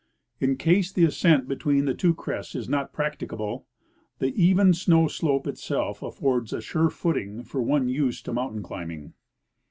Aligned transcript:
In 0.39 0.57
case 0.57 0.91
the 0.91 1.03
ascent 1.05 1.47
between 1.47 1.85
the 1.85 1.93
two 1.93 2.15
crests 2.15 2.55
is 2.55 2.67
not 2.67 2.91
practicable, 2.91 3.67
the 4.17 4.29
even 4.35 4.73
snow 4.73 5.07
slope 5.07 5.45
itself 5.45 6.01
affords 6.01 6.53
a 6.53 6.59
sure 6.59 6.89
footing 6.89 7.43
for 7.43 7.61
one 7.61 7.87
used 7.87 8.25
to 8.25 8.33
mountain 8.33 8.63
climbing. 8.63 9.13